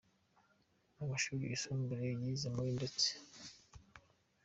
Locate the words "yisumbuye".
1.49-2.09